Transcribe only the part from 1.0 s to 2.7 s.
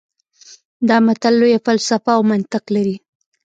متل لویه فلسفه او منطق